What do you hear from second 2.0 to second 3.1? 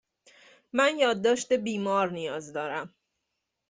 نیاز دارم.